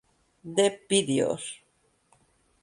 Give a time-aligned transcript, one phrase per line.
[0.55, 1.61] The Videos.